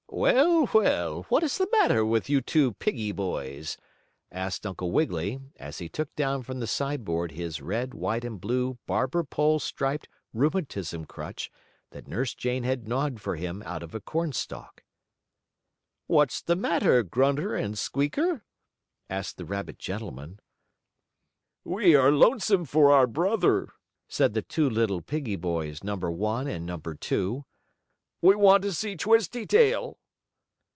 "Well, 0.13 0.69
well! 0.73 1.23
What 1.29 1.41
is 1.41 1.57
the 1.57 1.69
matter 1.71 2.05
with 2.05 2.29
you 2.29 2.41
two 2.41 2.73
piggie 2.73 3.13
boys?" 3.15 3.77
asked 4.31 4.67
Uncle 4.67 4.91
Wiggily, 4.91 5.39
as 5.55 5.79
he 5.79 5.87
took 5.89 6.13
down 6.15 6.43
from 6.43 6.59
the 6.59 6.67
sideboard 6.67 7.31
his 7.31 7.61
red, 7.61 7.93
white 7.95 8.23
and 8.25 8.39
blue 8.39 8.77
barber 8.85 9.23
pole 9.23 9.57
striped 9.57 10.07
rheumatism 10.33 11.05
crutch 11.05 11.49
that 11.91 12.09
Nurse 12.09 12.35
Jane 12.35 12.63
had 12.63 12.87
gnawed 12.89 13.21
for 13.21 13.37
him 13.37 13.63
out 13.65 13.81
of 13.83 13.95
a 13.95 14.01
cornstalk. 14.01 14.83
"What's 16.07 16.41
the 16.41 16.55
trouble, 16.57 17.03
Grunter 17.03 17.55
and 17.55 17.75
Squeaker?" 17.79 18.43
asked 19.09 19.37
the 19.37 19.45
rabbit 19.45 19.79
gentleman. 19.79 20.39
"We 21.63 21.95
are 21.95 22.11
lonesome 22.11 22.65
for 22.65 22.91
our 22.91 23.07
brother," 23.07 23.69
said 24.09 24.33
the 24.33 24.43
two 24.43 24.69
little 24.69 25.01
piggie 25.01 25.39
boys 25.39 25.85
No. 25.85 25.95
1 25.95 26.47
and 26.47 26.65
No. 26.65 26.77
2. 26.79 27.45
"We 28.21 28.35
want 28.35 28.61
to 28.63 28.73
see 28.73 28.95
Twisty 28.97 29.47
Tail." 29.47 29.97